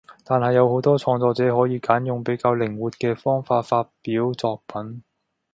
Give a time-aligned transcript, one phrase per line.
[0.25, 5.03] 但係有好多創作者可以揀用比較靈活嘅方法發表作品